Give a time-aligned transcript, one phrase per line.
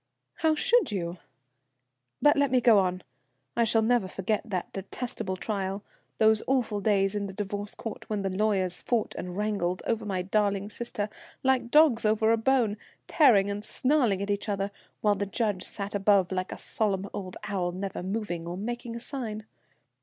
[0.37, 1.19] "How should you?
[2.23, 3.03] But let me go on.
[3.55, 5.83] I shall never forget that detestable trial,
[6.17, 10.23] those awful days in the Divorce Court, when the lawyers fought and wrangled over my
[10.23, 11.07] darling sister,
[11.43, 15.93] like dogs over a bone, tearing and snarling at each other, while the judge sat
[15.93, 19.45] above like a solemn old owl, never moving or making a sign.